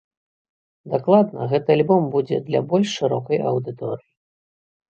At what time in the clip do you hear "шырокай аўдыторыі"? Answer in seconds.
2.99-4.05